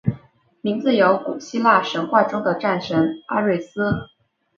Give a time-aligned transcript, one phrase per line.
[0.61, 3.93] 名字由来于古希腊神话中的战神阿瑞斯。